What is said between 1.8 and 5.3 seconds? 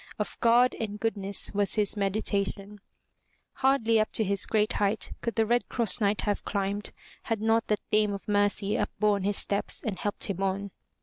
meditation. 43 MY BOOK HOUSE Hardly up to his great height